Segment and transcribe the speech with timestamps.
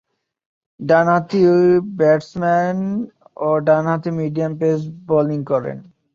[0.79, 1.41] ডানহাতি
[1.97, 2.77] ব্যাটসম্যান
[3.37, 5.77] ও ডানহাতি মিডিয়াম পেস বোলিং করেন।